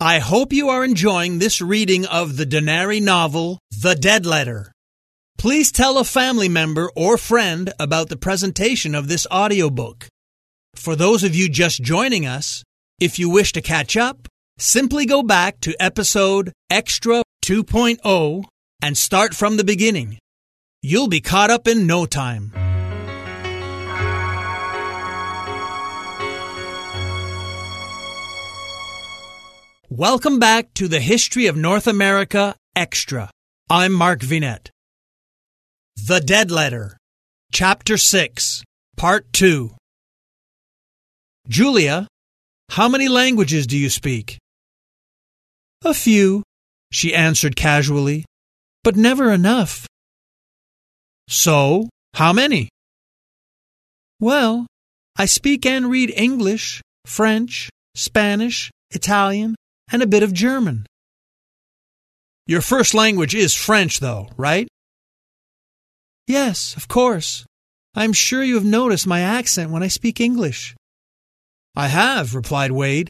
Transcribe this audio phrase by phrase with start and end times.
[0.00, 4.70] I hope you are enjoying this reading of the Denary novel, The Dead Letter.
[5.38, 10.06] Please tell a family member or friend about the presentation of this audiobook.
[10.74, 12.62] For those of you just joining us,
[13.00, 14.28] if you wish to catch up,
[14.58, 18.44] simply go back to episode Extra 2.0
[18.82, 20.18] and start from the beginning.
[20.82, 22.52] You'll be caught up in no time.
[29.98, 33.30] Welcome back to the History of North America Extra.
[33.70, 34.68] I'm Mark Vinet.
[35.96, 36.98] The Dead Letter,
[37.50, 38.62] Chapter 6,
[38.98, 39.70] Part 2.
[41.48, 42.08] Julia,
[42.72, 44.36] how many languages do you speak?
[45.82, 46.42] A few,
[46.92, 48.26] she answered casually,
[48.84, 49.86] but never enough.
[51.26, 52.68] So, how many?
[54.20, 54.66] Well,
[55.16, 59.54] I speak and read English, French, Spanish, Italian,
[59.90, 60.86] and a bit of German.
[62.46, 64.68] Your first language is French, though, right?
[66.26, 67.44] Yes, of course.
[67.94, 70.74] I'm sure you have noticed my accent when I speak English.
[71.74, 73.08] I have, replied Wade,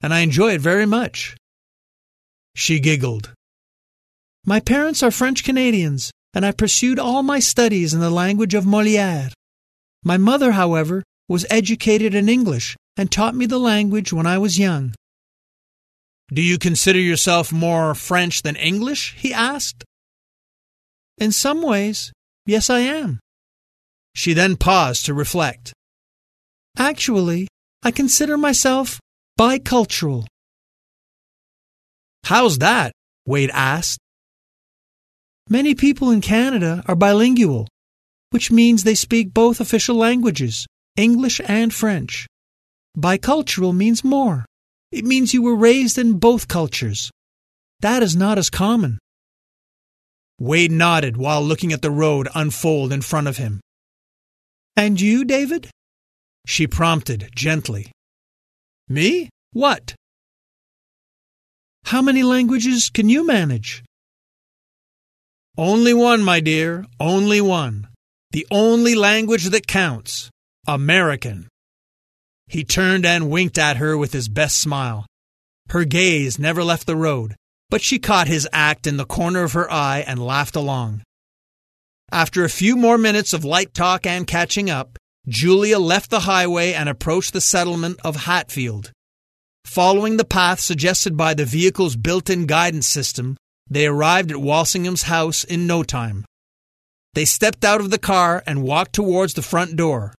[0.00, 1.36] and I enjoy it very much.
[2.54, 3.32] She giggled.
[4.44, 8.66] My parents are French Canadians, and I pursued all my studies in the language of
[8.66, 9.30] Moliere.
[10.04, 14.58] My mother, however, was educated in English and taught me the language when I was
[14.58, 14.94] young.
[16.30, 19.14] Do you consider yourself more French than English?
[19.16, 19.84] he asked.
[21.16, 22.12] In some ways,
[22.44, 23.18] yes, I am.
[24.14, 25.72] She then paused to reflect.
[26.76, 27.48] Actually,
[27.82, 29.00] I consider myself
[29.38, 30.26] bicultural.
[32.24, 32.92] How's that?
[33.24, 33.98] Wade asked.
[35.48, 37.68] Many people in Canada are bilingual,
[38.30, 42.26] which means they speak both official languages, English and French.
[42.96, 44.44] Bicultural means more.
[44.90, 47.10] It means you were raised in both cultures.
[47.80, 48.98] That is not as common.
[50.38, 53.60] Wade nodded while looking at the road unfold in front of him.
[54.76, 55.70] And you, David?
[56.46, 57.92] She prompted gently.
[58.88, 59.28] Me?
[59.52, 59.94] What?
[61.84, 63.82] How many languages can you manage?
[65.56, 67.88] Only one, my dear, only one.
[68.30, 70.30] The only language that counts
[70.66, 71.48] American.
[72.48, 75.06] He turned and winked at her with his best smile.
[75.68, 77.36] Her gaze never left the road,
[77.70, 81.02] but she caught his act in the corner of her eye and laughed along.
[82.10, 84.96] After a few more minutes of light talk and catching up,
[85.28, 88.92] Julia left the highway and approached the settlement of Hatfield.
[89.66, 93.36] Following the path suggested by the vehicle's built in guidance system,
[93.68, 96.24] they arrived at Walsingham's house in no time.
[97.12, 100.14] They stepped out of the car and walked towards the front door.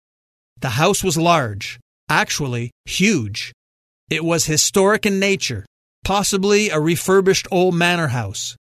[0.59, 3.53] The house was large, actually huge.
[4.09, 5.65] It was historic in nature,
[6.03, 8.55] possibly a refurbished old manor house.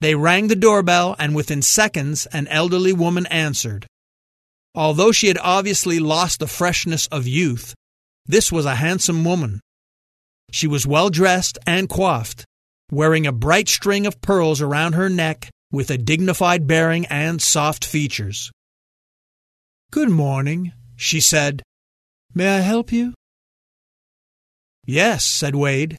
[0.00, 3.86] They rang the doorbell, and within seconds, an elderly woman answered.
[4.74, 7.74] Although she had obviously lost the freshness of youth,
[8.24, 9.60] this was a handsome woman.
[10.52, 12.44] She was well dressed and coiffed,
[12.90, 17.84] wearing a bright string of pearls around her neck with a dignified bearing and soft
[17.84, 18.50] features.
[19.90, 21.62] Good morning, she said,
[22.34, 23.14] May I help you?
[24.86, 25.96] Yes, said Wade.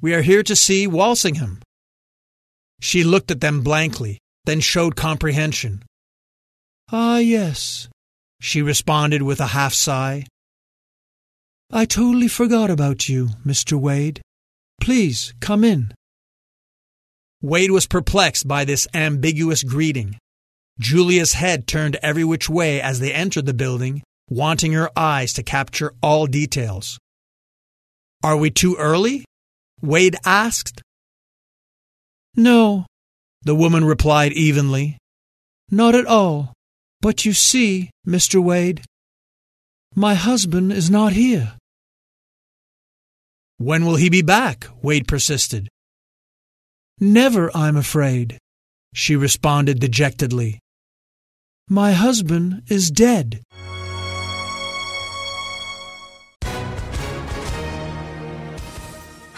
[0.00, 1.60] We are here to see Walsingham.
[2.80, 5.82] She looked at them blankly, then showed comprehension.
[6.92, 7.88] Ah, yes,
[8.40, 10.24] she responded with a half sigh.
[11.70, 13.78] I totally forgot about you, Mr.
[13.78, 14.20] Wade.
[14.80, 15.92] Please come in.
[17.42, 20.18] Wade was perplexed by this ambiguous greeting.
[20.78, 25.42] Julia's head turned every which way as they entered the building, wanting her eyes to
[25.42, 26.98] capture all details.
[28.22, 29.24] Are we too early?
[29.82, 30.82] Wade asked.
[32.34, 32.86] No,
[33.42, 34.98] the woman replied evenly.
[35.70, 36.52] Not at all.
[37.00, 38.42] But you see, Mr.
[38.42, 38.82] Wade,
[39.94, 41.54] my husband is not here.
[43.58, 44.66] When will he be back?
[44.82, 45.68] Wade persisted.
[46.98, 48.38] Never, I'm afraid,
[48.94, 50.58] she responded dejectedly.
[51.68, 53.42] My husband is dead.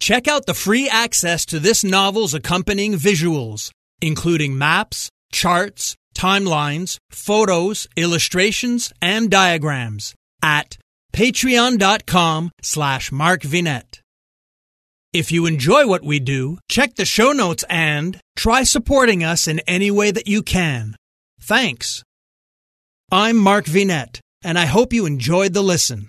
[0.00, 3.70] Check out the free access to this novel's accompanying visuals,
[4.00, 10.76] including maps, charts, timelines, photos, illustrations, and diagrams at
[11.12, 14.00] patreon.com slash markvinet.
[15.12, 19.60] If you enjoy what we do, check the show notes and try supporting us in
[19.60, 20.94] any way that you can.
[21.40, 22.02] Thanks.
[23.10, 26.08] I'm Mark Vinet, and I hope you enjoyed the listen.